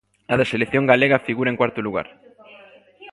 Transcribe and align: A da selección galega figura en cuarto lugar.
A 0.31 0.35
da 0.39 0.49
selección 0.51 0.83
galega 0.91 1.23
figura 1.27 1.49
en 1.51 1.59
cuarto 1.61 1.79
lugar. 1.87 2.07